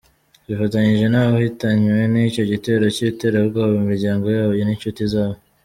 [0.43, 5.37] "Twifatanyije n'abahitanywe n'icyo gitero cy'iterabwoba, imiryango yabo n'inshuti zabo".